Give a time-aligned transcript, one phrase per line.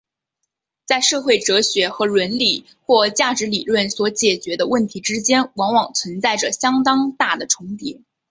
[0.83, 8.01] 在社会哲学和伦理或价值理论所解决的问题之间往往存在着相当大的重叠。